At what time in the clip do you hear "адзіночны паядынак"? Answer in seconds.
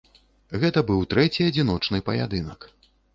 1.49-2.59